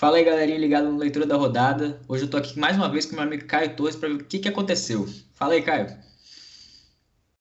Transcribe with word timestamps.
Fala 0.00 0.16
aí, 0.16 0.24
galerinha 0.24 0.56
ligada 0.56 0.88
no 0.88 0.96
Leitura 0.96 1.26
da 1.26 1.36
Rodada. 1.36 2.00
Hoje 2.08 2.24
eu 2.24 2.30
tô 2.30 2.38
aqui 2.38 2.58
mais 2.58 2.74
uma 2.74 2.88
vez 2.88 3.04
com 3.04 3.12
meu 3.12 3.22
amigo 3.22 3.44
Caio 3.44 3.76
Torres 3.76 3.94
para 3.94 4.08
ver 4.08 4.14
o 4.14 4.24
que, 4.24 4.38
que 4.38 4.48
aconteceu. 4.48 5.06
Fala 5.34 5.52
aí, 5.52 5.60
Caio. 5.60 5.94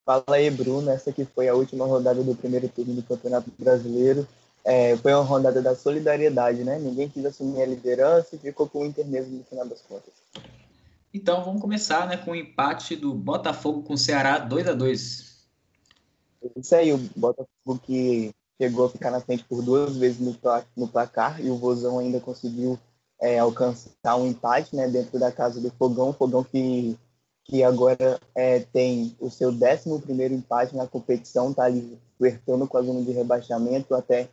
Fala 0.05 0.25
aí, 0.27 0.51
Bruno. 0.51 0.91
Essa 0.91 1.09
aqui 1.09 1.23
foi 1.23 1.47
a 1.47 1.55
última 1.55 1.85
rodada 1.85 2.21
do 2.21 2.35
primeiro 2.35 2.67
turno 2.67 2.95
do 2.95 3.03
Campeonato 3.03 3.49
Brasileiro. 3.57 4.27
É, 4.65 4.97
foi 4.97 5.13
uma 5.13 5.23
rodada 5.23 5.61
da 5.61 5.73
solidariedade, 5.73 6.65
né? 6.65 6.77
Ninguém 6.77 7.07
quis 7.07 7.25
assumir 7.25 7.61
a 7.61 7.65
liderança 7.65 8.35
e 8.35 8.39
ficou 8.39 8.67
com 8.67 8.79
o 8.79 8.85
Inter 8.85 9.07
mesmo 9.07 9.37
no 9.37 9.43
final 9.45 9.65
das 9.65 9.79
contas. 9.83 10.11
Então 11.13 11.45
vamos 11.45 11.61
começar 11.61 12.09
né, 12.09 12.17
com 12.17 12.31
o 12.31 12.35
empate 12.35 12.93
do 12.97 13.13
Botafogo 13.13 13.83
com 13.83 13.93
o 13.93 13.97
Ceará 13.97 14.37
2 14.37 14.67
a 14.67 14.73
2 14.73 15.47
Isso 16.57 16.75
aí, 16.75 16.91
o 16.91 16.97
Botafogo 17.15 17.79
que 17.81 18.35
chegou 18.59 18.85
a 18.85 18.89
ficar 18.89 19.09
na 19.09 19.21
frente 19.21 19.43
por 19.45 19.61
duas 19.63 19.95
vezes 19.95 20.19
no, 20.19 20.35
no 20.75 20.87
placar 20.87 21.43
e 21.43 21.49
o 21.49 21.57
Vozão 21.57 21.99
ainda 21.99 22.19
conseguiu 22.19 22.77
é, 23.19 23.39
alcançar 23.39 24.15
um 24.17 24.27
empate 24.27 24.75
né, 24.75 24.87
dentro 24.87 25.17
da 25.17 25.31
casa 25.31 25.61
do 25.61 25.71
Fogão, 25.71 26.13
Fogão 26.13 26.43
que, 26.43 26.97
que 27.45 27.63
agora 27.63 28.19
é, 28.35 28.59
tem 28.59 29.15
o 29.19 29.29
seu 29.29 29.49
11 29.49 30.01
primeiro 30.01 30.33
empate 30.33 30.75
na 30.75 30.87
competição, 30.87 31.51
está 31.51 31.63
ali 31.63 31.97
flertando 32.17 32.67
com 32.67 32.77
a 32.77 32.81
zona 32.81 33.01
de 33.01 33.11
rebaixamento, 33.11 33.95
até, 33.95 34.29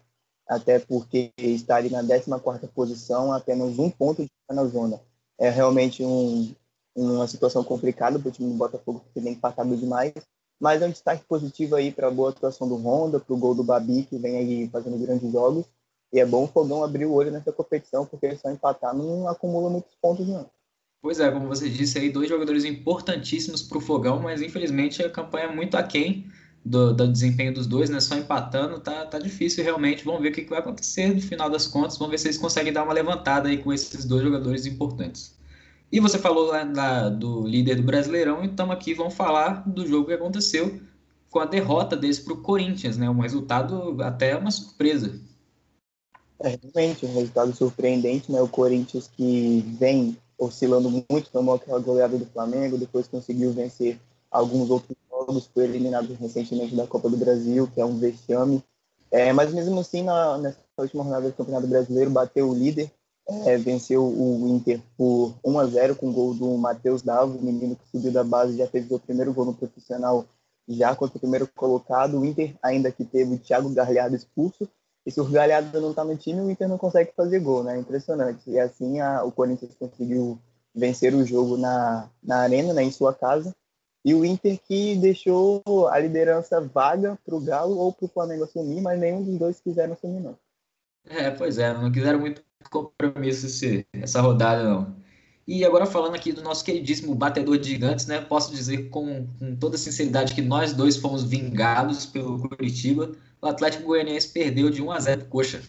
até 0.49 0.79
porque 0.79 1.33
está 1.39 1.77
ali 1.77 1.91
na 1.91 2.03
14 2.03 2.67
posição, 2.69 3.33
apenas 3.33 3.79
um 3.79 3.91
ponto 3.91 4.23
de 4.23 4.31
na 4.51 4.65
zona. 4.65 5.01
É 5.39 5.51
realmente 5.51 6.03
um, 6.05 6.55
uma 6.95 7.27
situação 7.29 7.63
complicada 7.63 8.19
para 8.19 8.29
o 8.29 8.33
time 8.33 8.51
do 8.51 8.57
Botafogo, 8.57 9.05
que 9.13 9.21
tem 9.21 9.33
empatado 9.33 9.77
demais, 9.77 10.13
mas 10.61 10.83
é 10.83 10.87
um 10.87 10.91
destaque 10.91 11.25
positivo 11.25 11.77
aí 11.77 11.93
para 11.93 12.09
a 12.09 12.11
boa 12.11 12.31
atuação 12.31 12.69
do 12.69 12.77
Honda, 12.77 13.21
para 13.21 13.35
o 13.35 13.39
gol 13.39 13.55
do 13.55 13.63
Babi, 13.63 14.05
que 14.05 14.19
vem 14.19 14.37
aí 14.37 14.69
fazendo 14.69 14.99
grandes 14.99 15.31
jogos. 15.31 15.67
E 16.13 16.21
é 16.21 16.25
bom 16.25 16.45
o 16.45 16.49
Fogão 16.49 16.83
abrir 16.83 17.05
o 17.05 17.13
olho 17.13 17.31
nessa 17.31 17.53
competição, 17.53 18.07
porque 18.07 18.37
só 18.37 18.51
empatar 18.51 18.95
não 18.95 19.29
acumula 19.29 19.69
muitos 19.69 19.95
pontos, 20.01 20.27
não. 20.27 20.49
Pois 21.03 21.21
é, 21.21 21.31
como 21.31 21.47
você 21.47 21.69
disse 21.69 21.99
aí, 21.99 22.11
dois 22.11 22.29
jogadores 22.29 22.65
importantíssimos 22.65 23.63
para 23.63 23.79
o 23.79 23.81
Fogão, 23.81 24.21
mas 24.21 24.41
infelizmente 24.41 25.03
a 25.03 25.11
campanha 25.11 25.47
é 25.47 25.55
muito 25.55 25.77
aquém 25.77 26.27
do, 26.65 26.93
do 26.93 27.07
desempenho 27.07 27.55
dos 27.55 27.67
dois, 27.67 27.89
né? 27.89 28.01
Só 28.01 28.17
empatando, 28.17 28.81
tá, 28.81 29.07
tá 29.07 29.19
difícil 29.19 29.63
realmente. 29.63 30.05
Vamos 30.05 30.21
ver 30.21 30.31
o 30.31 30.33
que, 30.33 30.43
que 30.43 30.51
vai 30.51 30.59
acontecer 30.59 31.15
no 31.15 31.21
final 31.21 31.49
das 31.49 31.67
contas. 31.67 31.97
Vamos 31.97 32.11
ver 32.11 32.19
se 32.19 32.27
eles 32.27 32.39
conseguem 32.39 32.73
dar 32.73 32.83
uma 32.83 32.93
levantada 32.93 33.49
aí 33.49 33.59
com 33.59 33.73
esses 33.73 34.05
dois 34.05 34.23
jogadores 34.23 34.67
importantes. 34.67 35.37
E 35.91 36.01
você 36.01 36.19
falou 36.19 36.47
lá 36.47 37.09
do 37.09 37.47
líder 37.47 37.77
do 37.77 37.83
Brasileirão, 37.83 38.45
então 38.45 38.73
aqui 38.73 38.93
vamos 38.93 39.15
falar 39.15 39.69
do 39.69 39.87
jogo 39.87 40.09
que 40.09 40.15
aconteceu 40.15 40.81
com 41.31 41.39
a 41.39 41.45
derrota 41.45 41.97
deles 41.97 42.19
para 42.19 42.33
o 42.33 42.43
Corinthians, 42.43 42.97
né? 42.97 43.09
Um 43.09 43.21
resultado 43.21 44.03
até 44.03 44.37
uma 44.37 44.51
surpresa. 44.51 45.21
É, 46.41 46.59
realmente, 46.63 47.07
um 47.07 47.15
resultado 47.15 47.55
surpreendente, 47.55 48.31
né? 48.31 48.41
O 48.41 48.49
Corinthians 48.49 49.09
que 49.17 49.65
vem 49.79 50.17
oscilando 50.39 50.91
muito, 50.91 51.31
tomou 51.31 51.55
aquela 51.55 51.79
goleada 51.79 52.19
do 52.19 52.27
Flamengo, 52.27 52.77
depois 52.77 53.09
conseguiu 53.09 53.53
vencer 53.53 53.99
alguns 54.31 54.71
outros 54.71 54.97
jogos, 55.11 55.49
foi 55.53 55.65
eliminado 55.65 56.13
recentemente 56.15 56.75
da 56.75 56.87
Copa 56.87 57.09
do 57.09 57.17
Brasil, 57.17 57.69
que 57.73 57.81
é 57.81 57.85
um 57.85 57.99
vexame. 57.99 58.63
É, 59.11 59.33
mas 59.33 59.53
mesmo 59.53 59.81
assim, 59.81 60.03
na, 60.03 60.37
nessa 60.39 60.59
última 60.77 61.05
rodada 61.05 61.29
do 61.29 61.35
Campeonato 61.35 61.67
Brasileiro, 61.67 62.11
bateu 62.11 62.51
o 62.51 62.55
líder, 62.55 62.91
é, 63.29 63.57
venceu 63.57 64.05
o 64.05 64.49
Inter 64.49 64.81
por 64.97 65.35
1 65.45 65.59
a 65.59 65.67
0 65.67 65.97
com 65.97 66.09
o 66.09 66.13
gol 66.13 66.35
do 66.35 66.57
Matheus 66.57 67.03
Davo, 67.03 67.43
menino 67.43 67.77
que 67.77 67.89
subiu 67.91 68.13
da 68.13 68.23
base 68.23 68.57
já 68.57 68.67
fez 68.69 68.91
o 68.91 68.99
primeiro 68.99 69.33
gol 69.33 69.47
no 69.47 69.55
profissional 69.55 70.25
já 70.69 70.95
contra 70.95 71.17
o 71.17 71.21
primeiro 71.21 71.49
colocado. 71.49 72.19
O 72.19 72.25
Inter 72.25 72.55
ainda 72.63 72.91
que 72.91 73.05
teve 73.05 73.35
o 73.35 73.39
Thiago 73.39 73.69
Galhardo 73.71 74.17
expulso. 74.17 74.69
E 75.05 75.11
se 75.11 75.21
o 75.21 75.25
Galhardo 75.25 75.81
não 75.81 75.91
está 75.91 76.05
no 76.05 76.17
time, 76.17 76.41
o 76.41 76.51
Inter 76.51 76.69
não 76.69 76.79
consegue 76.79 77.13
fazer 77.17 77.39
gol, 77.41 77.63
né? 77.63 77.79
Impressionante. 77.79 78.51
E 78.51 78.59
assim 78.59 79.01
a, 79.01 79.25
o 79.25 79.31
Corinthians 79.31 79.75
conseguiu 79.79 80.39
vencer 80.75 81.15
o 81.15 81.25
jogo 81.25 81.57
na, 81.57 82.09
na 82.23 82.39
arena, 82.39 82.73
né, 82.75 82.83
em 82.83 82.91
sua 82.91 83.15
casa. 83.15 83.55
E 84.05 84.15
o 84.15 84.25
Inter 84.25 84.61
que 84.69 84.95
deixou 84.97 85.63
a 85.91 85.99
liderança 85.99 86.61
vaga 86.61 87.19
para 87.25 87.35
o 87.35 87.41
Galo 87.41 87.77
ou 87.79 87.93
para 87.93 88.05
o 88.05 88.09
Flamengo 88.09 88.45
assumir, 88.45 88.81
mas 88.81 89.01
nenhum 89.01 89.23
dos 89.23 89.37
dois 89.39 89.61
quiseram 89.61 89.95
assumir, 89.95 90.21
não. 90.21 90.37
É, 91.09 91.31
pois 91.31 91.59
é, 91.59 91.73
não 91.73 91.91
quiseram 91.91 92.21
muito 92.21 92.43
compromisso 92.69 93.47
esse, 93.47 93.87
essa 93.93 94.21
rodada, 94.21 94.65
não. 94.65 94.97
E 95.47 95.65
agora 95.65 95.87
falando 95.87 96.15
aqui 96.15 96.33
do 96.33 96.43
nosso 96.43 96.65
queridíssimo 96.65 97.15
batedor 97.15 97.57
de 97.57 97.71
gigantes, 97.71 98.07
né? 98.07 98.21
Posso 98.21 98.53
dizer 98.53 98.89
com, 98.91 99.29
com 99.39 99.55
toda 99.55 99.79
sinceridade 99.79 100.35
que 100.35 100.43
nós 100.43 100.73
dois 100.73 100.97
fomos 100.97 101.23
vingados 101.23 102.05
pelo 102.05 102.49
Curitiba. 102.49 103.13
O 103.41 103.47
Atlético 103.47 103.85
Goianiense 103.85 104.29
perdeu 104.29 104.71
de 104.71 104.83
1 104.83 104.91
a 104.91 104.99
0 104.99 105.21
pro 105.21 105.31
Coxa. 105.31 105.63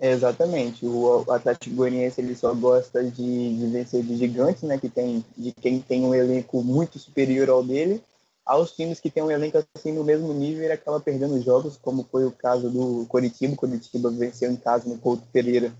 exatamente. 0.00 0.86
O 0.86 1.24
Atlético 1.30 1.76
Goianiense 1.76 2.20
ele 2.20 2.34
só 2.34 2.54
gosta 2.54 3.04
de, 3.04 3.58
de 3.58 3.66
vencer 3.66 4.02
de 4.02 4.16
gigantes, 4.16 4.62
né? 4.62 4.78
Que 4.78 4.88
tem 4.88 5.22
de 5.36 5.52
quem 5.52 5.78
tem 5.80 6.04
um 6.04 6.14
elenco 6.14 6.62
muito 6.62 6.98
superior 6.98 7.50
ao 7.50 7.62
dele 7.62 8.02
aos 8.46 8.70
times 8.70 9.00
que 9.00 9.10
têm 9.10 9.24
um 9.24 9.30
elenco 9.30 9.58
assim 9.74 9.92
no 9.92 10.04
mesmo 10.04 10.32
nível 10.32 10.62
ele 10.62 10.72
acaba 10.72 11.00
perdendo 11.00 11.42
jogos, 11.42 11.76
como 11.76 12.04
foi 12.04 12.24
o 12.24 12.30
caso 12.30 12.70
do 12.70 13.04
Coritiba. 13.06 13.56
Coritiba 13.56 14.08
venceu 14.08 14.50
em 14.50 14.56
casa 14.56 14.88
no 14.88 14.96
Couto 14.96 15.24
Pereira 15.32 15.74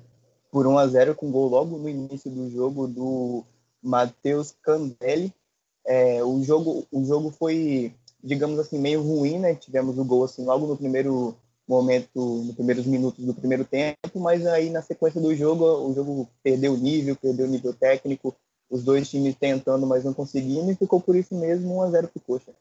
por 0.50 0.66
1 0.66 0.78
a 0.78 0.86
0 0.88 1.14
com 1.14 1.30
gol 1.30 1.48
logo 1.48 1.78
no 1.78 1.88
início 1.88 2.28
do 2.28 2.50
jogo 2.50 2.88
do 2.88 3.44
Matheus 3.80 4.52
Candelli. 4.62 5.32
É, 5.86 6.24
o 6.24 6.42
jogo 6.42 6.84
o 6.90 7.04
jogo 7.04 7.30
foi 7.30 7.94
digamos 8.22 8.58
assim 8.58 8.78
meio 8.78 9.00
ruim, 9.00 9.38
né? 9.38 9.54
Tivemos 9.54 9.96
o 9.96 10.04
gol 10.04 10.24
assim 10.24 10.44
logo 10.44 10.66
no 10.66 10.76
primeiro 10.76 11.36
momento, 11.68 12.08
nos 12.16 12.54
primeiros 12.54 12.86
minutos 12.86 13.24
do 13.24 13.34
primeiro 13.34 13.64
tempo, 13.64 14.18
mas 14.18 14.44
aí 14.46 14.70
na 14.70 14.82
sequência 14.82 15.20
do 15.20 15.34
jogo 15.34 15.64
o 15.64 15.94
jogo 15.94 16.28
perdeu 16.42 16.76
nível, 16.76 17.14
perdeu 17.16 17.46
nível 17.46 17.72
técnico 17.72 18.34
os 18.70 18.82
dois 18.82 19.08
times 19.08 19.34
tentando, 19.34 19.86
mas 19.86 20.04
não 20.04 20.12
conseguindo, 20.12 20.70
e 20.70 20.74
ficou 20.74 21.00
por 21.00 21.16
isso 21.16 21.34
mesmo 21.34 21.74
1x0 21.74 22.08
pro 22.08 22.20
Coxa. 22.20 22.52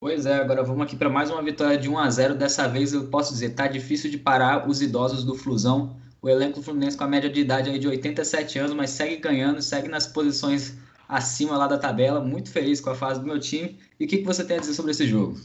Pois 0.00 0.26
é, 0.26 0.34
agora 0.34 0.62
vamos 0.62 0.82
aqui 0.82 0.96
para 0.96 1.08
mais 1.08 1.30
uma 1.30 1.42
vitória 1.42 1.78
de 1.78 1.88
1 1.88 1.98
a 1.98 2.10
0 2.10 2.34
Dessa 2.34 2.68
vez 2.68 2.92
eu 2.92 3.06
posso 3.06 3.32
dizer, 3.32 3.54
tá 3.54 3.66
difícil 3.66 4.10
de 4.10 4.18
parar 4.18 4.68
os 4.68 4.82
idosos 4.82 5.24
do 5.24 5.34
Flusão. 5.34 5.96
O 6.20 6.28
elenco 6.28 6.62
Fluminense 6.62 6.96
com 6.96 7.04
a 7.04 7.08
média 7.08 7.30
de 7.30 7.40
idade 7.40 7.70
aí 7.70 7.78
de 7.78 7.88
87 7.88 8.58
anos, 8.58 8.74
mas 8.74 8.90
segue 8.90 9.16
ganhando, 9.16 9.62
segue 9.62 9.88
nas 9.88 10.06
posições 10.06 10.74
acima 11.08 11.56
lá 11.56 11.66
da 11.66 11.78
tabela. 11.78 12.20
Muito 12.20 12.50
feliz 12.50 12.80
com 12.80 12.90
a 12.90 12.94
fase 12.94 13.20
do 13.20 13.26
meu 13.26 13.38
time. 13.38 13.78
E 13.98 14.04
o 14.04 14.08
que, 14.08 14.18
que 14.18 14.24
você 14.24 14.44
tem 14.44 14.56
a 14.56 14.60
dizer 14.60 14.74
sobre 14.74 14.90
esse 14.90 15.06
jogo? 15.06 15.38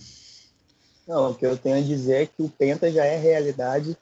Não, 1.07 1.31
o 1.31 1.35
que 1.35 1.45
eu 1.45 1.57
tenho 1.57 1.77
a 1.77 1.81
dizer 1.81 2.23
é 2.23 2.25
que 2.25 2.43
o 2.43 2.49
Penta 2.49 2.91
já 2.91 3.05
é 3.05 3.17
realidade. 3.17 3.97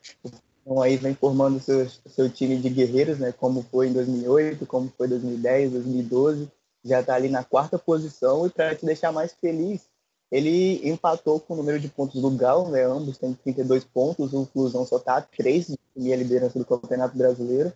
Então 0.68 0.82
aí 0.82 0.98
vem 0.98 1.16
formando 1.16 1.62
seu, 1.62 1.88
seu 1.90 2.30
time 2.30 2.58
de 2.58 2.70
guerreiros, 2.70 3.20
né? 3.20 3.32
Como 3.32 3.64
foi 3.72 3.88
em 3.88 3.94
2008, 3.94 4.66
como 4.66 4.92
foi 4.98 5.08
em 5.08 5.12
2010, 5.12 5.72
2012. 5.72 6.52
Já 6.84 7.00
está 7.00 7.16
ali 7.16 7.30
na 7.30 7.42
quarta 7.42 7.80
posição 7.80 8.46
e 8.46 8.50
para 8.50 8.76
te 8.76 8.86
deixar 8.86 9.14
mais 9.14 9.32
feliz, 9.32 9.88
ele 10.30 10.86
empatou 10.90 11.40
com 11.40 11.54
o 11.54 11.58
número 11.58 11.80
de 11.80 11.88
pontos 11.88 12.22
do 12.22 12.30
Galo, 12.32 12.70
né? 12.70 12.84
Ambos 12.84 13.18
têm 13.18 13.34
32 13.34 13.86
pontos, 13.86 14.34
o 14.34 14.46
Flusão 14.46 14.86
só 14.86 14.98
está 14.98 15.16
a 15.16 15.22
3 15.22 15.68
de 15.68 15.78
liderança 15.96 16.60
do 16.60 16.66
Campeonato 16.66 17.18
Brasileiro. 17.18 17.72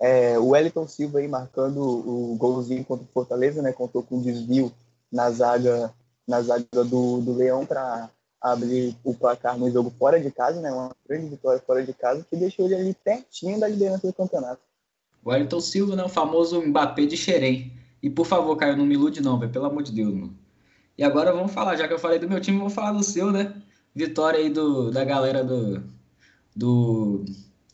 É, 0.00 0.36
o 0.36 0.48
Wellington 0.48 0.88
Silva 0.88 1.20
aí 1.20 1.28
marcando 1.28 1.80
o 1.80 2.34
golzinho 2.34 2.84
contra 2.84 3.04
o 3.04 3.12
Fortaleza, 3.14 3.62
né? 3.62 3.72
Contou 3.72 4.02
com 4.02 4.16
um 4.16 4.22
desvio 4.22 4.72
na 5.12 5.30
zaga, 5.30 5.94
na 6.26 6.42
zaga 6.42 6.66
do, 6.72 7.20
do 7.20 7.34
Leão 7.34 7.64
para 7.64 8.10
abrir 8.42 8.96
o 9.04 9.14
placar 9.14 9.56
no 9.56 9.70
jogo 9.70 9.92
fora 9.96 10.20
de 10.20 10.30
casa, 10.30 10.60
né? 10.60 10.72
Uma 10.72 10.94
grande 11.08 11.28
vitória 11.28 11.62
fora 11.64 11.84
de 11.84 11.92
casa 11.92 12.26
que 12.28 12.36
deixou 12.36 12.66
ele 12.66 12.74
ali 12.74 12.96
pertinho 13.04 13.60
da 13.60 13.68
liderança 13.68 14.06
do 14.06 14.12
campeonato. 14.12 14.60
Wellington 15.24 15.60
Silva, 15.60 15.94
né? 15.94 16.02
O 16.02 16.08
famoso 16.08 16.60
Mbappé 16.60 17.06
de 17.06 17.16
Xerém. 17.16 17.72
E 18.02 18.10
por 18.10 18.26
favor, 18.26 18.56
Caio, 18.56 18.76
não 18.76 18.84
me 18.84 18.94
ilude 18.94 19.22
não, 19.22 19.38
velho. 19.38 19.52
Pelo 19.52 19.66
amor 19.66 19.84
de 19.84 19.92
Deus, 19.92 20.12
mano. 20.12 20.36
E 20.98 21.04
agora 21.04 21.32
vamos 21.32 21.52
falar, 21.52 21.76
já 21.76 21.86
que 21.86 21.94
eu 21.94 21.98
falei 21.98 22.18
do 22.18 22.28
meu 22.28 22.40
time, 22.40 22.58
vou 22.58 22.68
falar 22.68 22.92
do 22.92 23.04
seu, 23.04 23.30
né? 23.30 23.54
Vitória 23.94 24.40
aí 24.40 24.50
do, 24.50 24.90
da 24.90 25.04
galera 25.04 25.44
do, 25.44 25.82
do 26.54 27.24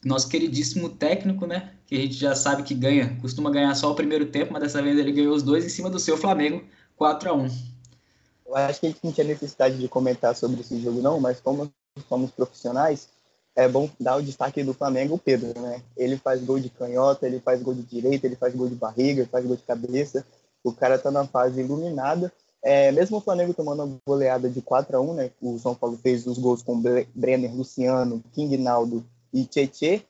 nosso 0.05 0.29
queridíssimo 0.29 0.91
técnico, 0.91 1.47
né? 1.47 1.73
Que 1.87 1.97
a 1.97 1.99
gente 1.99 2.15
já 2.15 2.35
sabe 2.35 2.63
que 2.63 2.75
ganha, 2.75 3.17
costuma 3.21 3.51
ganhar 3.51 3.75
só 3.75 3.91
o 3.91 3.95
primeiro 3.95 4.27
tempo, 4.27 4.53
mas 4.53 4.63
dessa 4.63 4.83
vez 4.83 4.99
ele 4.99 5.13
ganhou 5.13 5.35
os 5.35 5.43
dois 5.43 5.65
em 5.65 5.69
cima 5.69 5.89
do 5.89 5.99
seu 5.99 6.17
Flamengo, 6.17 6.63
4 6.97 7.31
a 7.31 7.33
1 7.33 7.49
eu 8.49 8.57
acho 8.57 8.81
que 8.81 8.87
a 8.87 8.89
gente 8.89 9.05
não 9.05 9.13
tinha 9.13 9.27
necessidade 9.27 9.77
de 9.77 9.89
comentar 9.89 10.35
sobre 10.35 10.63
esse 10.63 10.81
jogo, 10.81 11.03
não, 11.03 11.21
mas 11.21 11.39
como 11.39 11.71
somos 12.09 12.31
profissionais, 12.31 13.09
é 13.55 13.69
bom 13.69 13.91
dar 14.01 14.17
o 14.17 14.23
destaque 14.23 14.63
do 14.63 14.73
Flamengo, 14.73 15.17
o 15.17 15.19
Pedro, 15.19 15.61
né? 15.61 15.83
Ele 15.97 16.17
faz 16.17 16.43
gol 16.43 16.59
de 16.59 16.71
canhota, 16.71 17.27
ele 17.27 17.41
faz 17.41 17.61
gol 17.61 17.75
de 17.75 17.83
direita, 17.83 18.27
ele 18.27 18.37
faz 18.37 18.55
gol 18.55 18.69
de 18.69 18.75
barriga, 18.75 19.21
ele 19.21 19.29
faz 19.29 19.45
gol 19.45 19.57
de 19.57 19.63
cabeça. 19.63 20.25
O 20.65 20.73
cara 20.73 20.99
tá 20.99 21.11
na 21.11 21.27
fase 21.27 21.61
iluminada. 21.61 22.33
É, 22.63 22.91
mesmo 22.93 23.19
o 23.19 23.21
Flamengo 23.21 23.53
tomando 23.53 23.85
uma 23.85 23.99
goleada 24.07 24.49
de 24.49 24.63
4 24.63 24.97
a 24.97 25.01
1 25.01 25.15
né? 25.15 25.31
O 25.43 25.59
São 25.59 25.75
Paulo 25.75 25.99
fez 26.01 26.27
os 26.27 26.39
gols 26.39 26.63
com 26.63 26.81
Brenner, 27.15 27.55
Luciano, 27.55 28.23
King 28.33 28.57
Naldo 28.57 29.05
e 29.33 29.45
Tietê. 29.45 30.03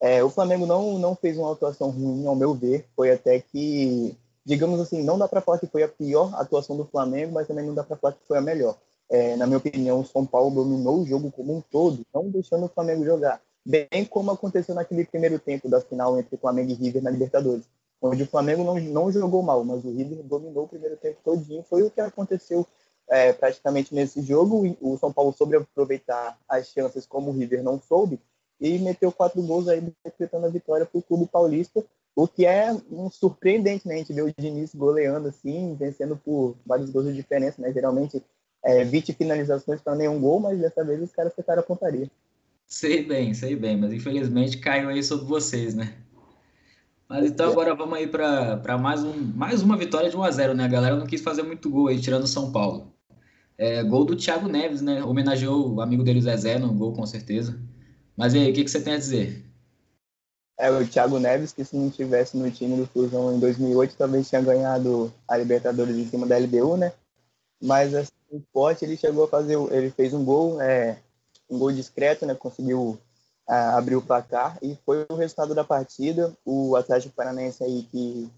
É, 0.00 0.22
o 0.22 0.30
Flamengo 0.30 0.66
não, 0.66 0.98
não 0.98 1.14
fez 1.14 1.38
uma 1.38 1.52
atuação 1.52 1.90
ruim, 1.90 2.26
ao 2.26 2.36
meu 2.36 2.52
ver. 2.52 2.84
Foi 2.94 3.10
até 3.12 3.40
que 3.40 4.16
digamos 4.48 4.80
assim, 4.80 5.02
não 5.02 5.18
dá 5.18 5.28
para 5.28 5.42
falar 5.42 5.58
que 5.58 5.66
foi 5.66 5.82
a 5.82 5.88
pior 5.88 6.34
atuação 6.34 6.74
do 6.74 6.86
Flamengo, 6.86 7.34
mas 7.34 7.46
também 7.46 7.66
não 7.66 7.74
dá 7.74 7.84
para 7.84 7.98
falar 7.98 8.14
que 8.14 8.26
foi 8.26 8.38
a 8.38 8.40
melhor. 8.40 8.78
É, 9.10 9.36
na 9.36 9.46
minha 9.46 9.58
opinião, 9.58 10.00
o 10.00 10.06
São 10.06 10.24
Paulo 10.24 10.54
dominou 10.54 11.02
o 11.02 11.06
jogo 11.06 11.30
como 11.30 11.54
um 11.54 11.60
todo, 11.60 12.00
não 12.14 12.30
deixando 12.30 12.64
o 12.64 12.68
Flamengo 12.68 13.04
jogar. 13.04 13.42
bem 13.64 14.06
como 14.08 14.30
aconteceu 14.30 14.74
naquele 14.74 15.04
primeiro 15.04 15.38
tempo 15.38 15.68
da 15.68 15.82
final 15.82 16.18
entre 16.18 16.38
Flamengo 16.38 16.70
e 16.70 16.74
River 16.74 17.02
na 17.02 17.10
Libertadores, 17.10 17.66
onde 18.00 18.22
o 18.22 18.26
Flamengo 18.26 18.64
não, 18.64 18.80
não 18.80 19.12
jogou 19.12 19.42
mal, 19.42 19.62
mas 19.64 19.84
o 19.84 19.90
River 19.90 20.22
dominou 20.22 20.64
o 20.64 20.68
primeiro 20.68 20.96
tempo 20.96 21.18
todinho. 21.22 21.62
Foi 21.68 21.82
o 21.82 21.90
que 21.90 22.00
aconteceu 22.00 22.66
é, 23.06 23.34
praticamente 23.34 23.94
nesse 23.94 24.22
jogo. 24.22 24.78
O 24.80 24.96
São 24.96 25.12
Paulo 25.12 25.30
soube 25.34 25.56
aproveitar 25.56 26.38
as 26.48 26.68
chances 26.68 27.04
como 27.04 27.30
o 27.30 27.34
River 27.34 27.62
não 27.62 27.78
soube 27.78 28.18
e 28.58 28.78
meteu 28.78 29.12
quatro 29.12 29.42
gols 29.42 29.68
aí 29.68 29.92
decretando 30.02 30.46
a 30.46 30.50
vitória 30.50 30.86
para 30.86 30.98
o 30.98 31.02
clube 31.02 31.26
paulista, 31.26 31.84
o 32.18 32.26
que 32.26 32.44
é 32.44 32.76
um 32.90 33.08
surpreendente, 33.08 33.86
né? 33.86 33.94
A 33.94 33.98
gente 33.98 34.12
vê 34.12 34.22
o 34.22 34.34
Diniz 34.36 34.74
goleando 34.74 35.28
assim, 35.28 35.76
vencendo 35.78 36.16
por 36.16 36.56
vários 36.66 36.90
gols 36.90 37.06
de 37.06 37.14
diferença, 37.14 37.62
né? 37.62 37.72
Geralmente 37.72 38.20
é, 38.60 38.82
20 38.82 39.12
finalizações 39.12 39.80
para 39.80 39.94
nenhum 39.94 40.20
gol, 40.20 40.40
mas 40.40 40.58
dessa 40.58 40.84
vez 40.84 41.00
os 41.00 41.12
caras 41.12 41.30
acertaram 41.30 41.60
a 41.60 41.62
pontaria. 41.62 42.10
Sei 42.66 43.04
bem, 43.04 43.32
sei 43.34 43.54
bem, 43.54 43.76
mas 43.76 43.92
infelizmente 43.92 44.58
caiu 44.58 44.88
aí 44.88 45.00
sobre 45.00 45.26
vocês, 45.26 45.76
né? 45.76 45.94
Mas 47.08 47.30
então 47.30 47.52
agora 47.52 47.72
vamos 47.72 47.96
aí 47.96 48.08
para 48.08 48.76
mais, 48.76 49.04
um, 49.04 49.14
mais 49.14 49.62
uma 49.62 49.76
vitória 49.76 50.10
de 50.10 50.16
1 50.16 50.22
a 50.24 50.30
0 50.32 50.54
né? 50.54 50.64
A 50.64 50.68
galera 50.68 50.96
não 50.96 51.06
quis 51.06 51.20
fazer 51.20 51.44
muito 51.44 51.70
gol 51.70 51.86
aí, 51.86 52.00
tirando 52.00 52.26
São 52.26 52.50
Paulo. 52.50 52.92
É, 53.56 53.80
gol 53.84 54.04
do 54.04 54.16
Thiago 54.16 54.48
Neves, 54.48 54.82
né? 54.82 55.04
Homenageou 55.04 55.72
o 55.72 55.80
amigo 55.80 56.02
dele, 56.02 56.20
Zezé, 56.20 56.58
no 56.58 56.74
gol, 56.74 56.92
com 56.94 57.06
certeza. 57.06 57.56
Mas 58.16 58.34
e 58.34 58.38
aí, 58.38 58.50
o 58.50 58.54
que, 58.54 58.64
que 58.64 58.70
você 58.70 58.80
tem 58.80 58.94
a 58.94 58.98
dizer? 58.98 59.47
É, 60.58 60.70
o 60.70 60.86
Thiago 60.86 61.20
Neves, 61.20 61.52
que 61.52 61.64
se 61.64 61.76
não 61.76 61.88
tivesse 61.88 62.36
no 62.36 62.50
time 62.50 62.76
do 62.76 62.86
Fusão 62.86 63.32
em 63.32 63.38
2008, 63.38 63.94
talvez 63.96 64.28
tinha 64.28 64.42
ganhado 64.42 65.12
a 65.28 65.36
Libertadores 65.36 65.96
em 65.96 66.08
cima 66.08 66.26
da 66.26 66.36
LBU, 66.36 66.76
né? 66.76 66.92
Mas 67.62 67.94
assim, 67.94 68.10
o 68.52 68.70
ele 68.82 68.96
chegou 68.96 69.24
a 69.24 69.28
fazer, 69.28 69.56
ele 69.72 69.90
fez 69.90 70.12
um 70.12 70.24
gol, 70.24 70.60
é, 70.60 70.98
um 71.48 71.58
gol 71.58 71.70
discreto, 71.70 72.26
né? 72.26 72.34
Conseguiu 72.34 72.98
abrir 73.46 73.96
o 73.96 74.02
placar 74.02 74.58
e 74.60 74.76
foi 74.84 75.06
o 75.08 75.14
resultado 75.14 75.54
da 75.54 75.64
partida. 75.64 76.36
O 76.44 76.76
Atlético 76.76 77.14
Paranaense 77.14 77.62
aí 77.64 77.84
que, 77.90 78.28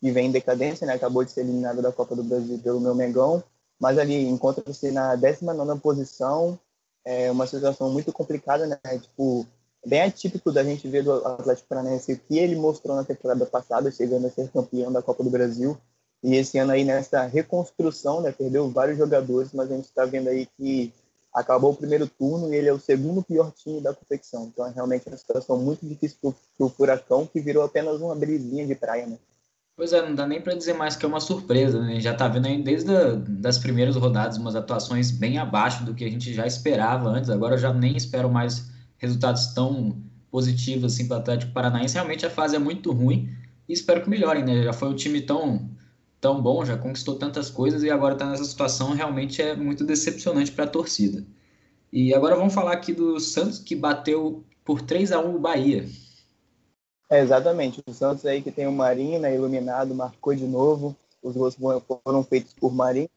que 0.00 0.10
vem 0.10 0.26
em 0.26 0.32
decadência, 0.32 0.86
né? 0.86 0.94
Acabou 0.94 1.24
de 1.24 1.30
ser 1.30 1.40
eliminado 1.40 1.80
da 1.80 1.92
Copa 1.92 2.14
do 2.16 2.24
Brasil 2.24 2.58
pelo 2.58 2.80
meu 2.80 2.94
Mengão, 2.94 3.42
mas 3.80 3.98
ali 3.98 4.26
encontra-se 4.28 4.90
na 4.90 5.14
19 5.14 5.80
posição, 5.80 6.58
é 7.04 7.30
uma 7.30 7.46
situação 7.46 7.90
muito 7.90 8.12
complicada, 8.12 8.66
né? 8.66 8.78
Tipo, 9.00 9.46
bem 9.86 10.02
atípico 10.02 10.52
da 10.52 10.64
gente 10.64 10.88
ver 10.88 11.04
do 11.04 11.12
Atlético 11.12 11.68
Paranaense 11.68 12.12
o 12.12 12.18
que 12.18 12.38
ele 12.38 12.56
mostrou 12.56 12.96
na 12.96 13.04
temporada 13.04 13.46
passada, 13.46 13.90
chegando 13.90 14.26
a 14.26 14.30
ser 14.30 14.48
campeão 14.50 14.92
da 14.92 15.02
Copa 15.02 15.24
do 15.24 15.30
Brasil. 15.30 15.76
E 16.22 16.34
esse 16.34 16.58
ano 16.58 16.72
aí 16.72 16.84
nessa 16.84 17.22
reconstrução, 17.22 18.20
né? 18.20 18.32
Perdeu 18.32 18.68
vários 18.70 18.98
jogadores, 18.98 19.52
mas 19.52 19.70
a 19.70 19.76
gente 19.76 19.86
está 19.86 20.04
vendo 20.04 20.28
aí 20.28 20.46
que 20.56 20.92
acabou 21.32 21.72
o 21.72 21.76
primeiro 21.76 22.08
turno 22.08 22.52
e 22.52 22.56
ele 22.56 22.68
é 22.68 22.72
o 22.72 22.80
segundo 22.80 23.22
pior 23.22 23.52
time 23.52 23.80
da 23.80 23.94
competição. 23.94 24.46
Então 24.46 24.66
é 24.66 24.70
realmente 24.70 25.06
uma 25.08 25.16
situação 25.16 25.58
muito 25.58 25.86
difícil 25.86 26.18
para 26.20 26.66
o 26.66 26.68
Furacão, 26.68 27.26
que 27.26 27.40
virou 27.40 27.62
apenas 27.62 28.00
uma 28.00 28.16
brisinha 28.16 28.66
de 28.66 28.74
praia, 28.74 29.06
né? 29.06 29.16
Pois 29.76 29.92
é, 29.92 30.02
não 30.02 30.12
dá 30.12 30.26
nem 30.26 30.40
para 30.40 30.54
dizer 30.56 30.74
mais 30.74 30.96
que 30.96 31.04
é 31.04 31.08
uma 31.08 31.20
surpresa, 31.20 31.80
né? 31.80 32.00
Já 32.00 32.12
tá 32.12 32.26
vendo 32.26 32.46
aí 32.46 32.60
desde 32.60 32.90
a, 32.90 33.14
das 33.14 33.58
primeiras 33.58 33.94
rodadas 33.94 34.36
umas 34.36 34.56
atuações 34.56 35.12
bem 35.12 35.38
abaixo 35.38 35.84
do 35.84 35.94
que 35.94 36.04
a 36.04 36.10
gente 36.10 36.34
já 36.34 36.44
esperava 36.44 37.08
antes. 37.08 37.30
Agora 37.30 37.54
eu 37.54 37.58
já 37.58 37.72
nem 37.72 37.96
espero 37.96 38.28
mais 38.28 38.68
resultados 38.98 39.48
tão 39.54 39.96
positivos 40.30 40.92
assim 40.92 41.08
para 41.08 41.16
o 41.16 41.20
Atlético 41.20 41.52
Paranaense. 41.52 41.94
Realmente 41.94 42.26
a 42.26 42.30
fase 42.30 42.56
é 42.56 42.58
muito 42.58 42.92
ruim 42.92 43.28
e 43.68 43.72
espero 43.72 44.02
que 44.02 44.10
melhorem, 44.10 44.44
né? 44.44 44.62
Já 44.62 44.72
foi 44.72 44.88
um 44.88 44.94
time 44.94 45.20
tão 45.20 45.70
tão 46.20 46.42
bom, 46.42 46.64
já 46.64 46.76
conquistou 46.76 47.16
tantas 47.16 47.48
coisas 47.48 47.82
e 47.82 47.90
agora 47.90 48.14
está 48.14 48.26
nessa 48.26 48.44
situação, 48.44 48.92
realmente 48.92 49.40
é 49.40 49.54
muito 49.54 49.84
decepcionante 49.84 50.50
para 50.50 50.64
a 50.64 50.68
torcida. 50.68 51.24
E 51.92 52.12
agora 52.12 52.34
vamos 52.34 52.52
falar 52.52 52.72
aqui 52.72 52.92
do 52.92 53.20
Santos, 53.20 53.58
que 53.58 53.76
bateu 53.76 54.44
por 54.64 54.82
3 54.82 55.12
a 55.12 55.20
1 55.20 55.36
o 55.36 55.38
Bahia. 55.38 55.88
É, 57.08 57.20
exatamente, 57.20 57.80
o 57.86 57.94
Santos 57.94 58.26
aí 58.26 58.42
que 58.42 58.50
tem 58.50 58.66
o 58.66 58.72
Marinho, 58.72 59.18
né, 59.20 59.34
iluminado, 59.34 59.94
marcou 59.94 60.34
de 60.34 60.44
novo, 60.44 60.94
os 61.22 61.36
gols 61.36 61.56
foram 62.04 62.22
feitos 62.24 62.52
por 62.52 62.74
Marinho, 62.74 63.08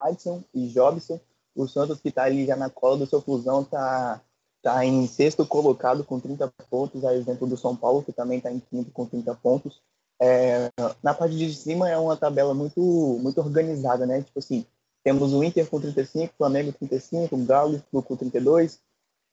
Adson 0.00 0.42
e 0.54 0.66
Jobson, 0.68 1.20
o 1.54 1.66
Santos 1.66 2.00
que 2.00 2.08
está 2.08 2.24
ali 2.24 2.46
já 2.46 2.56
na 2.56 2.68
cola 2.68 2.98
do 2.98 3.06
seu 3.06 3.20
fusão 3.20 3.62
está 3.62 4.20
tá 4.68 4.84
em 4.84 5.06
sexto 5.06 5.46
colocado 5.46 6.04
com 6.04 6.20
30 6.20 6.52
pontos, 6.68 7.02
a 7.02 7.14
exemplo 7.14 7.46
do 7.46 7.56
São 7.56 7.74
Paulo, 7.74 8.02
que 8.02 8.12
também 8.12 8.36
está 8.36 8.52
em 8.52 8.60
quinto 8.60 8.90
com 8.90 9.06
30 9.06 9.34
pontos. 9.36 9.80
É, 10.20 10.70
na 11.02 11.14
parte 11.14 11.36
de 11.36 11.54
cima 11.54 11.88
é 11.88 11.96
uma 11.96 12.16
tabela 12.16 12.52
muito, 12.52 12.80
muito 13.22 13.40
organizada, 13.40 14.04
né? 14.04 14.20
Tipo 14.20 14.38
assim, 14.40 14.66
temos 15.02 15.32
o 15.32 15.42
Inter 15.42 15.66
com 15.70 15.80
35, 15.80 16.34
Flamengo 16.36 16.72
com 16.72 16.86
35, 16.86 17.34
Galo 17.46 17.82
com 17.90 18.16
32, 18.16 18.78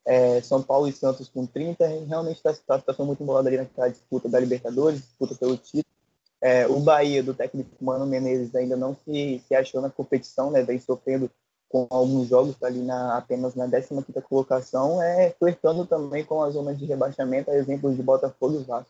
é, 0.06 0.42
São 0.42 0.64
Paulo 0.64 0.88
e 0.88 0.94
Santos 0.94 1.28
com 1.28 1.46
30. 1.46 1.86
Realmente 2.08 2.38
está 2.38 2.54
tá 2.54 2.76
a 2.76 2.80
situação 2.80 3.06
muito 3.06 3.22
embolada 3.22 3.50
ali 3.50 3.58
naquela 3.58 3.90
disputa 3.90 4.30
da 4.30 4.40
Libertadores, 4.40 5.02
disputa 5.02 5.36
pelo 5.36 5.58
título. 5.58 5.84
É, 6.40 6.66
o 6.68 6.80
Bahia, 6.80 7.22
do 7.22 7.34
técnico 7.34 7.72
Mano 7.84 8.06
Menezes, 8.06 8.56
ainda 8.56 8.78
não 8.78 8.96
se, 8.96 9.44
se 9.46 9.54
achou 9.54 9.82
na 9.82 9.90
competição, 9.90 10.50
né? 10.50 10.64
Vem 10.64 10.80
sofrendo 10.80 11.30
com 11.75 11.88
alguns 11.89 12.30
jogos 12.30 12.56
ali 12.63 12.80
na, 12.80 13.18
apenas 13.18 13.54
na 13.54 13.68
15 13.69 14.01
colocação, 14.30 15.01
é, 15.01 15.36
flertando 15.38 15.86
também 15.86 16.24
com 16.24 16.42
as 16.42 16.54
zonas 16.54 16.80
de 16.80 16.86
rebaixamento, 16.86 17.51
exemplos 17.51 17.98
de 17.98 18.01
Botafogo 18.01 18.62
e 18.62 18.63
Vasco. 18.63 18.89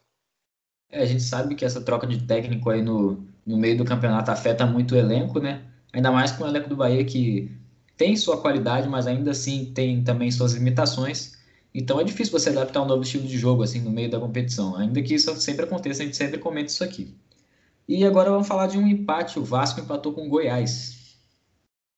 É, 0.92 1.02
a 1.02 1.06
gente 1.06 1.24
sabe 1.24 1.56
que 1.56 1.66
essa 1.66 1.82
troca 1.82 2.06
de 2.06 2.22
técnico 2.28 2.70
aí 2.70 2.84
no, 2.84 3.26
no 3.44 3.58
meio 3.58 3.76
do 3.76 3.86
campeonato 3.86 4.30
afeta 4.30 4.68
muito 4.68 4.94
o 4.94 4.98
elenco, 4.98 5.40
né? 5.40 5.64
Ainda 5.92 6.12
mais 6.12 6.32
com 6.32 6.44
o 6.44 6.48
elenco 6.48 6.70
do 6.70 6.76
Bahia 6.76 7.04
que 7.04 7.52
tem 7.98 8.16
sua 8.16 8.40
qualidade, 8.40 8.88
mas 8.88 9.08
ainda 9.08 9.32
assim 9.32 9.72
tem 9.74 10.04
também 10.04 10.30
suas 10.30 10.54
limitações. 10.54 11.40
Então 11.74 12.00
é 12.00 12.04
difícil 12.04 12.38
você 12.38 12.52
adaptar 12.52 12.84
um 12.84 12.86
novo 12.86 13.02
estilo 13.02 13.26
de 13.26 13.36
jogo 13.36 13.64
assim 13.64 13.82
no 13.82 13.90
meio 13.90 14.12
da 14.12 14.20
competição. 14.20 14.76
Ainda 14.76 15.02
que 15.02 15.16
isso 15.16 15.36
sempre 15.42 15.66
aconteça, 15.66 16.04
a 16.04 16.06
gente 16.06 16.18
sempre 16.18 16.38
comenta 16.38 16.68
isso 16.68 16.84
aqui. 16.84 17.16
E 17.88 18.06
agora 18.06 18.30
vamos 18.30 18.48
falar 18.48 18.68
de 18.68 18.78
um 18.78 18.88
empate. 18.88 19.40
O 19.40 19.44
Vasco 19.44 19.80
empatou 19.80 20.14
com 20.14 20.28
o 20.28 20.30
Goiás. 20.30 20.95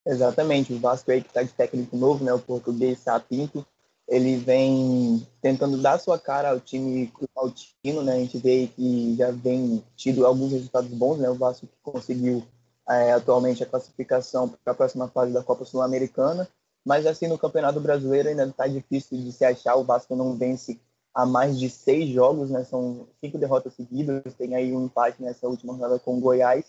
Exatamente, 0.08 0.74
o 0.74 0.80
Vasco 0.80 1.12
aí 1.12 1.22
que 1.22 1.28
está 1.28 1.44
de 1.44 1.52
técnico 1.52 1.98
novo, 1.98 2.24
né? 2.24 2.34
O 2.34 2.40
português 2.40 3.00
Sapinto 3.00 3.66
ele 4.08 4.38
vem 4.38 5.28
tentando 5.42 5.78
dar 5.82 6.00
sua 6.00 6.18
cara 6.18 6.52
ao 6.52 6.62
time 6.62 7.12
altino, 7.36 8.02
né? 8.02 8.14
A 8.14 8.20
gente 8.20 8.38
vê 8.38 8.68
que 8.68 9.16
já 9.18 9.32
vem 9.32 9.84
tido 9.98 10.26
alguns 10.26 10.54
resultados 10.54 10.90
bons, 10.92 11.18
né? 11.18 11.30
O 11.30 11.36
Vasco 11.36 11.68
que 11.68 11.76
conseguiu 11.84 12.42
é, 12.90 13.12
atualmente 13.12 13.62
a 13.62 13.66
classificação 13.66 14.48
para 14.48 14.72
a 14.72 14.76
próxima 14.76 15.10
fase 15.10 15.34
da 15.34 15.44
Copa 15.44 15.66
Sul-Americana, 15.66 16.48
mas 16.86 17.06
assim 17.06 17.28
no 17.28 17.38
Campeonato 17.38 17.82
Brasileiro 17.82 18.30
ainda 18.30 18.46
está 18.46 18.66
difícil 18.66 19.18
de 19.18 19.34
se 19.34 19.44
achar. 19.44 19.76
O 19.76 19.84
Vasco 19.84 20.16
não 20.16 20.38
vence 20.38 20.80
há 21.14 21.26
mais 21.26 21.60
de 21.60 21.70
seis 21.70 22.10
jogos, 22.10 22.50
né? 22.50 22.64
São 22.64 23.08
cinco 23.20 23.38
derrotas 23.38 23.74
seguidas, 23.74 24.34
tem 24.38 24.56
aí 24.56 24.74
um 24.74 24.86
empate 24.86 25.22
nessa 25.22 25.50
última 25.50 25.74
rodada 25.74 26.00
com 26.00 26.18
o 26.18 26.22
Goiás. 26.22 26.64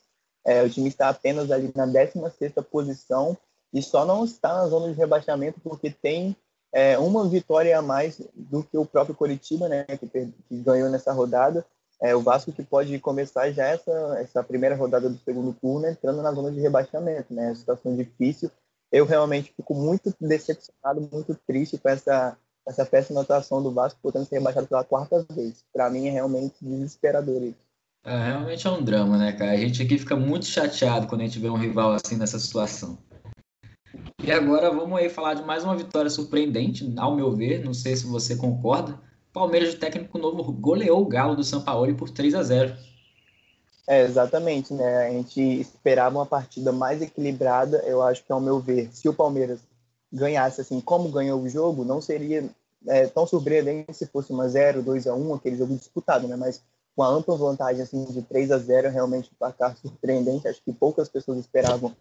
É, 0.44 0.62
o 0.62 0.70
time 0.70 0.88
está 0.88 1.08
apenas 1.08 1.50
ali 1.50 1.72
na 1.74 1.86
16 1.86 2.32
sexta 2.34 2.62
posição 2.62 3.36
e 3.72 3.82
só 3.82 4.04
não 4.04 4.24
está 4.24 4.54
na 4.54 4.66
zona 4.66 4.88
de 4.88 4.98
rebaixamento 4.98 5.60
porque 5.60 5.90
tem 5.90 6.36
é, 6.72 6.98
uma 6.98 7.28
vitória 7.28 7.78
a 7.78 7.82
mais 7.82 8.20
do 8.34 8.62
que 8.62 8.76
o 8.76 8.86
próprio 8.86 9.14
Coritiba, 9.14 9.68
né, 9.68 9.84
que, 9.84 10.06
que 10.06 10.56
ganhou 10.56 10.88
nessa 10.88 11.12
rodada. 11.12 11.64
É, 12.00 12.14
o 12.14 12.20
Vasco 12.20 12.52
que 12.52 12.62
pode 12.62 12.96
começar 13.00 13.50
já 13.50 13.66
essa, 13.66 14.16
essa 14.20 14.42
primeira 14.42 14.76
rodada 14.76 15.08
do 15.08 15.18
segundo 15.18 15.52
turno 15.52 15.88
entrando 15.88 16.22
na 16.22 16.32
zona 16.32 16.52
de 16.52 16.60
rebaixamento, 16.60 17.34
né? 17.34 17.52
Situação 17.54 17.96
difícil. 17.96 18.50
Eu 18.92 19.04
realmente 19.04 19.52
fico 19.52 19.74
muito 19.74 20.14
decepcionado, 20.20 21.08
muito 21.12 21.34
triste 21.46 21.76
com 21.76 21.88
essa, 21.88 22.38
essa 22.64 22.86
péssima 22.86 23.22
atuação 23.22 23.60
do 23.60 23.72
Vasco, 23.72 23.98
podendo 24.00 24.26
ser 24.26 24.36
rebaixado 24.36 24.68
pela 24.68 24.84
quarta 24.84 25.26
vez. 25.32 25.64
Para 25.72 25.90
mim 25.90 26.06
é 26.06 26.10
realmente 26.10 26.54
desesperador 26.62 27.42
isso. 27.42 27.67
É, 28.08 28.28
realmente 28.28 28.66
é 28.66 28.70
um 28.70 28.82
drama, 28.82 29.18
né, 29.18 29.32
cara? 29.32 29.50
A 29.50 29.56
gente 29.58 29.82
aqui 29.82 29.98
fica 29.98 30.16
muito 30.16 30.46
chateado 30.46 31.06
quando 31.06 31.20
a 31.20 31.24
gente 31.24 31.38
vê 31.38 31.50
um 31.50 31.58
rival 31.58 31.92
assim 31.92 32.16
nessa 32.16 32.38
situação. 32.38 32.96
E 34.24 34.32
agora 34.32 34.70
vamos 34.70 34.98
aí 34.98 35.10
falar 35.10 35.34
de 35.34 35.42
mais 35.42 35.62
uma 35.62 35.76
vitória 35.76 36.08
surpreendente, 36.08 36.90
ao 36.96 37.14
meu 37.14 37.36
ver, 37.36 37.62
não 37.62 37.74
sei 37.74 37.94
se 37.94 38.06
você 38.06 38.34
concorda. 38.34 38.98
Palmeiras 39.30 39.72
de 39.72 39.76
técnico 39.76 40.16
novo 40.16 40.50
goleou 40.50 41.02
o 41.02 41.06
Galo 41.06 41.36
do 41.36 41.44
São 41.44 41.60
Paulo 41.60 41.94
por 41.94 42.08
3 42.08 42.34
a 42.34 42.42
0. 42.42 42.74
É, 43.86 44.00
exatamente, 44.04 44.72
né? 44.72 45.06
A 45.06 45.10
gente 45.10 45.42
esperava 45.60 46.16
uma 46.16 46.24
partida 46.24 46.72
mais 46.72 47.02
equilibrada, 47.02 47.76
eu 47.86 48.02
acho 48.02 48.24
que 48.24 48.32
ao 48.32 48.40
meu 48.40 48.58
ver, 48.58 48.88
se 48.90 49.06
o 49.06 49.12
Palmeiras 49.12 49.60
ganhasse 50.10 50.62
assim 50.62 50.80
como 50.80 51.10
ganhou 51.10 51.42
o 51.42 51.48
jogo, 51.48 51.84
não 51.84 52.00
seria 52.00 52.48
é, 52.86 53.06
tão 53.06 53.26
surpreendente 53.26 53.92
se 53.92 54.06
fosse 54.06 54.32
uma 54.32 54.48
0, 54.48 54.82
2 54.82 55.06
a 55.06 55.14
1, 55.14 55.34
aquele 55.34 55.58
jogo 55.58 55.76
disputado, 55.76 56.26
né? 56.26 56.34
Mas 56.34 56.62
com 56.98 57.04
a 57.04 57.08
ampla 57.10 57.36
vantagem 57.36 57.80
assim 57.80 58.04
de 58.06 58.22
3 58.22 58.50
a 58.50 58.58
0, 58.58 58.90
realmente 58.90 59.30
um 59.32 59.38
placar 59.38 59.76
surpreendente, 59.76 60.48
acho 60.48 60.60
que 60.60 60.72
poucas 60.72 61.08
pessoas 61.08 61.38
esperavam 61.38 61.94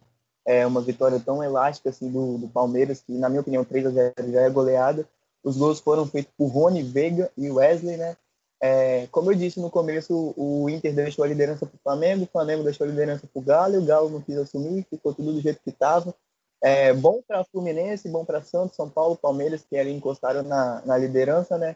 é, 0.43 0.65
uma 0.65 0.81
vitória 0.81 1.19
tão 1.19 1.43
elástica 1.43 1.91
assim 1.91 2.09
do, 2.09 2.39
do 2.39 2.47
Palmeiras, 2.47 3.01
que 3.01 3.11
na 3.11 3.29
minha 3.29 3.41
opinião 3.41 3.63
3 3.63 3.85
a 3.85 3.89
0 3.91 4.13
já 4.31 4.41
é 4.41 4.49
goleada. 4.49 5.07
Os 5.43 5.55
gols 5.55 5.79
foram 5.79 6.07
feitos 6.07 6.33
por 6.35 6.47
Rony, 6.47 6.81
Veiga 6.81 7.31
e 7.37 7.51
Wesley, 7.51 7.95
né? 7.95 8.17
É, 8.59 9.05
como 9.11 9.31
eu 9.31 9.35
disse 9.35 9.59
no 9.59 9.69
começo, 9.69 10.33
o 10.35 10.67
Inter 10.67 10.95
deixou 10.95 11.23
a 11.23 11.27
liderança 11.27 11.67
para 11.67 11.75
o 11.75 11.83
Flamengo, 11.83 12.23
o 12.23 12.31
Flamengo 12.31 12.63
deixou 12.63 12.87
a 12.87 12.89
liderança 12.89 13.27
para 13.31 13.39
o 13.39 13.45
Galo, 13.45 13.77
o 13.77 13.85
Galo 13.85 14.09
não 14.09 14.19
quis 14.19 14.35
assumir, 14.35 14.83
ficou 14.89 15.13
tudo 15.13 15.31
do 15.31 15.41
jeito 15.41 15.61
que 15.63 15.69
estava. 15.69 16.11
É, 16.59 16.91
bom 16.91 17.21
para 17.27 17.43
Fluminense, 17.43 18.09
bom 18.09 18.25
para 18.25 18.41
Santos, 18.41 18.75
São 18.75 18.89
Paulo, 18.89 19.15
Palmeiras, 19.15 19.63
que 19.63 19.77
ali 19.77 19.93
encostaram 19.93 20.41
na, 20.41 20.81
na 20.83 20.97
liderança, 20.97 21.55
né? 21.55 21.75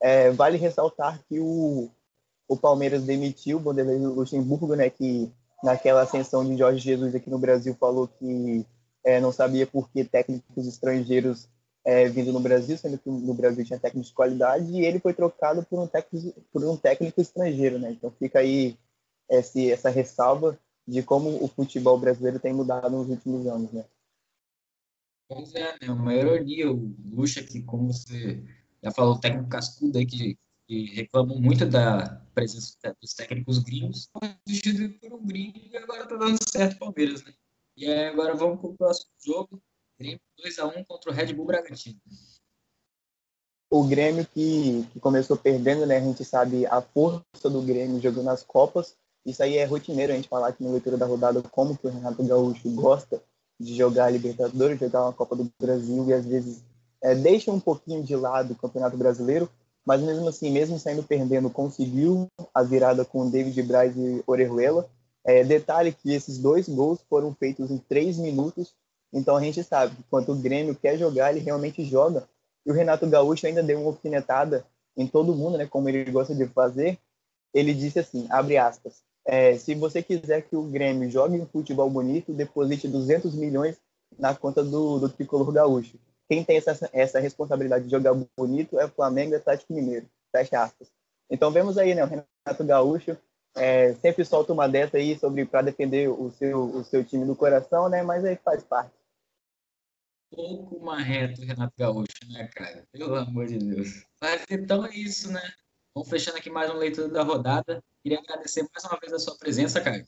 É, 0.00 0.30
vale 0.30 0.56
ressaltar 0.56 1.20
que 1.28 1.40
o, 1.40 1.90
o 2.50 2.56
Palmeiras 2.56 3.04
demitiu 3.04 3.58
o 3.58 3.60
Vanderlei 3.60 3.96
Luxemburgo, 3.98 4.74
né, 4.74 4.90
que 4.90 5.30
naquela 5.62 6.02
ascensão 6.02 6.44
de 6.44 6.58
Jorge 6.58 6.80
Jesus 6.80 7.14
aqui 7.14 7.30
no 7.30 7.38
Brasil 7.38 7.76
falou 7.78 8.08
que 8.08 8.66
é, 9.04 9.20
não 9.20 9.30
sabia 9.30 9.68
por 9.68 9.88
que 9.88 10.02
técnicos 10.02 10.66
estrangeiros 10.66 11.48
é, 11.84 12.08
vindo 12.08 12.32
no 12.32 12.40
Brasil, 12.40 12.76
sendo 12.76 12.98
que 12.98 13.08
no 13.08 13.32
Brasil 13.34 13.64
tinha 13.64 13.78
técnicos 13.78 14.08
de 14.08 14.14
qualidade, 14.14 14.68
e 14.72 14.84
ele 14.84 14.98
foi 14.98 15.14
trocado 15.14 15.62
por 15.62 15.78
um 15.78 15.86
técnico, 15.86 16.40
por 16.52 16.64
um 16.64 16.76
técnico 16.76 17.20
estrangeiro, 17.20 17.78
né? 17.78 17.92
Então 17.92 18.10
fica 18.18 18.40
aí 18.40 18.76
esse, 19.28 19.70
essa 19.70 19.88
ressalva 19.88 20.58
de 20.86 21.04
como 21.04 21.42
o 21.42 21.46
futebol 21.46 21.96
brasileiro 21.98 22.40
tem 22.40 22.52
mudado 22.52 22.90
nos 22.90 23.08
últimos 23.08 23.46
anos, 23.46 23.70
né? 23.70 23.84
Pois 25.28 25.54
é, 25.54 25.76
né? 25.80 25.88
Uma 25.88 26.12
ironia, 26.12 26.68
o 26.70 26.92
Lucha, 27.12 27.44
que 27.44 27.62
como 27.62 27.92
você 27.92 28.42
já 28.82 28.90
falou, 28.90 29.14
o 29.14 29.20
técnico 29.20 29.48
cascudo 29.48 29.96
aí, 29.98 30.04
que, 30.04 30.36
que 30.70 30.84
reclamam 30.94 31.36
muito 31.40 31.66
da 31.66 32.22
presença 32.32 32.76
dos 33.02 33.12
técnicos 33.12 33.58
gringos, 33.58 34.08
substituído 34.46 34.94
por 35.00 35.14
um 35.14 35.26
gringo 35.26 35.58
e 35.68 35.76
agora 35.76 36.06
tá 36.06 36.14
dando 36.14 36.38
certo 36.48 36.76
o 36.76 36.78
Palmeiras, 36.78 37.24
né? 37.24 37.34
E 37.76 37.86
aí, 37.90 38.06
agora 38.06 38.36
vamos 38.36 38.60
para 38.60 38.70
o 38.70 38.76
próximo 38.76 39.10
jogo, 39.20 39.60
Grêmio 39.98 40.20
2x1 40.38 40.86
contra 40.86 41.10
o 41.10 41.12
Red 41.12 41.32
Bull 41.32 41.46
Bragantino. 41.46 41.98
O 43.68 43.82
Grêmio 43.82 44.24
que, 44.24 44.86
que 44.92 45.00
começou 45.00 45.36
perdendo, 45.36 45.84
né? 45.86 45.96
A 45.96 46.00
gente 46.00 46.24
sabe 46.24 46.64
a 46.66 46.80
força 46.80 47.50
do 47.50 47.60
Grêmio 47.62 48.00
jogando 48.00 48.26
nas 48.26 48.44
Copas. 48.44 48.96
Isso 49.26 49.42
aí 49.42 49.56
é 49.56 49.64
rotineiro 49.64 50.12
a 50.12 50.16
gente 50.16 50.28
falar 50.28 50.48
aqui 50.48 50.62
na 50.62 50.70
leitura 50.70 50.96
da 50.96 51.04
rodada 51.04 51.42
como 51.50 51.76
que 51.76 51.88
o 51.88 51.90
Renato 51.90 52.22
Gaúcho 52.22 52.70
gosta 52.70 53.20
de 53.58 53.74
jogar 53.74 54.04
a 54.04 54.10
Libertadores, 54.10 54.78
jogar 54.78 55.02
uma 55.02 55.12
Copa 55.12 55.34
do 55.34 55.50
Brasil 55.60 56.08
e 56.08 56.12
às 56.12 56.24
vezes 56.24 56.62
é, 57.02 57.12
deixa 57.12 57.50
um 57.50 57.58
pouquinho 57.58 58.04
de 58.04 58.14
lado 58.14 58.52
o 58.52 58.56
Campeonato 58.56 58.96
Brasileiro, 58.96 59.50
mas 59.90 60.02
mesmo 60.02 60.28
assim, 60.28 60.52
mesmo 60.52 60.78
saindo 60.78 61.02
perdendo, 61.02 61.50
conseguiu 61.50 62.28
a 62.54 62.62
virada 62.62 63.04
com 63.04 63.28
David 63.28 63.60
Braz 63.64 63.92
e 63.96 64.22
Orejuela. 64.24 64.88
É, 65.24 65.42
detalhe 65.42 65.90
que 65.90 66.12
esses 66.12 66.38
dois 66.38 66.68
gols 66.68 67.00
foram 67.10 67.34
feitos 67.34 67.72
em 67.72 67.78
três 67.78 68.16
minutos, 68.16 68.72
então 69.12 69.36
a 69.36 69.42
gente 69.42 69.64
sabe 69.64 69.96
que 69.96 70.04
quando 70.08 70.30
o 70.30 70.36
Grêmio 70.36 70.76
quer 70.76 70.96
jogar, 70.96 71.32
ele 71.32 71.40
realmente 71.40 71.84
joga. 71.84 72.22
E 72.64 72.70
o 72.70 72.72
Renato 72.72 73.04
Gaúcho 73.04 73.48
ainda 73.48 73.64
deu 73.64 73.80
uma 73.80 73.88
alfinetada 73.88 74.64
em 74.96 75.08
todo 75.08 75.34
mundo, 75.34 75.58
né, 75.58 75.66
como 75.66 75.88
ele 75.88 76.08
gosta 76.08 76.36
de 76.36 76.46
fazer. 76.46 76.96
Ele 77.52 77.74
disse 77.74 77.98
assim, 77.98 78.28
abre 78.30 78.58
aspas, 78.58 79.02
é, 79.26 79.58
se 79.58 79.74
você 79.74 80.04
quiser 80.04 80.42
que 80.42 80.54
o 80.54 80.62
Grêmio 80.62 81.10
jogue 81.10 81.40
um 81.40 81.46
futebol 81.46 81.90
bonito, 81.90 82.32
deposite 82.32 82.86
200 82.86 83.34
milhões 83.34 83.76
na 84.16 84.36
conta 84.36 84.62
do, 84.62 85.00
do 85.00 85.08
tricolor 85.08 85.50
gaúcho. 85.50 85.98
Quem 86.30 86.44
tem 86.44 86.58
essa, 86.58 86.88
essa 86.92 87.18
responsabilidade 87.18 87.86
de 87.86 87.90
jogar 87.90 88.14
bonito 88.36 88.78
é 88.78 88.84
o 88.84 88.88
Flamengo 88.88 89.32
e 89.32 89.34
o 89.34 89.38
Atlético 89.38 89.74
Mineiro. 89.74 90.08
Fecha 90.30 90.62
aspas. 90.62 90.88
Então 91.28 91.50
vemos 91.50 91.76
aí, 91.76 91.92
né, 91.92 92.04
o 92.04 92.06
Renato 92.06 92.64
Gaúcho 92.64 93.18
é, 93.56 93.94
sempre 93.94 94.24
solta 94.24 94.52
uma 94.52 94.68
dessa 94.68 94.96
aí 94.96 95.18
sobre 95.18 95.44
para 95.44 95.62
defender 95.62 96.08
o 96.08 96.30
seu, 96.30 96.62
o 96.66 96.84
seu 96.84 97.04
time 97.04 97.26
do 97.26 97.34
coração, 97.34 97.88
né? 97.88 98.04
Mas 98.04 98.24
aí 98.24 98.36
faz 98.36 98.62
parte. 98.62 98.92
Pouco 100.30 100.78
marreto, 100.78 101.42
Renato 101.42 101.74
Gaúcho, 101.76 102.06
né, 102.28 102.48
cara? 102.54 102.86
Pelo 102.92 103.16
amor 103.16 103.46
de 103.48 103.58
Deus. 103.58 104.06
Mas 104.22 104.44
então 104.48 104.86
é 104.86 104.94
isso, 104.94 105.32
né? 105.32 105.42
Vamos 105.92 106.08
fechando 106.08 106.38
aqui 106.38 106.48
mais 106.48 106.70
uma 106.70 106.78
leitura 106.78 107.08
da 107.08 107.24
rodada. 107.24 107.82
Queria 108.04 108.20
agradecer 108.20 108.64
mais 108.72 108.84
uma 108.84 109.00
vez 109.00 109.12
a 109.12 109.18
sua 109.18 109.36
presença, 109.36 109.80
cara. 109.80 110.06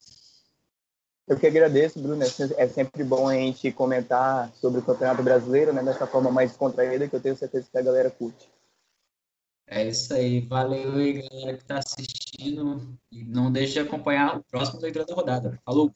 Eu 1.27 1.39
que 1.39 1.47
agradeço, 1.47 2.01
Bruno. 2.01 2.23
É 2.23 2.69
sempre 2.69 3.05
bom 3.05 3.29
a 3.29 3.35
gente 3.35 3.71
comentar 3.73 4.53
sobre 4.55 4.81
o 4.81 4.85
Campeonato 4.85 5.23
Brasileiro, 5.23 5.73
né, 5.73 5.83
dessa 5.83 6.07
forma 6.07 6.31
mais 6.31 6.51
descontraída, 6.51 7.09
que 7.09 7.15
eu 7.15 7.21
tenho 7.21 7.37
certeza 7.37 7.69
que 7.71 7.79
a 7.79 7.83
galera 7.83 8.11
curte. 8.11 8.51
É 9.67 9.89
isso 9.89 10.13
aí. 10.13 10.41
Valeu 10.41 10.95
aí, 10.97 11.23
galera 11.23 11.57
que 11.57 11.63
está 11.63 11.79
assistindo. 11.79 12.99
E 13.11 13.25
não 13.25 13.51
deixe 13.51 13.75
de 13.75 13.81
acompanhar 13.81 14.37
o 14.37 14.45
próximo 14.45 14.81
leitura 14.81 15.07
da 15.07 15.15
rodada. 15.15 15.59
Falou! 15.65 15.95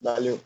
Valeu! 0.00 0.40